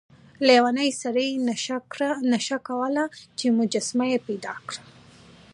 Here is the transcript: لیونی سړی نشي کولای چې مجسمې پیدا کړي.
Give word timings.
لیونی 0.47 0.89
سړی 1.01 1.29
نشي 2.31 2.57
کولای 2.67 3.05
چې 3.37 3.45
مجسمې 3.59 4.17
پیدا 4.27 4.53
کړي. 4.67 4.81